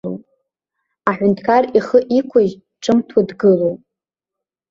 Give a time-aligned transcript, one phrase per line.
[1.09, 2.53] Аҳәынҭқар ихы иқәыжь,
[2.83, 3.79] ҿымҭуа дгылоуп.